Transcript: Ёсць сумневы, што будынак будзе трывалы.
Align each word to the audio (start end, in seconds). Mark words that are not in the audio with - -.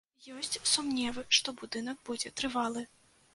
Ёсць 0.35 0.55
сумневы, 0.69 1.25
што 1.41 1.53
будынак 1.61 2.01
будзе 2.09 2.33
трывалы. 2.43 2.85